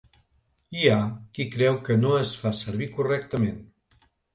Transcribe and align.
Hi 0.79 0.89
ha 0.93 0.97
qui 1.39 1.47
creu 1.57 1.79
que 1.91 2.01
no 2.03 2.17
es 2.25 2.35
fa 2.47 2.57
servir 2.65 2.93
correctament. 3.01 3.67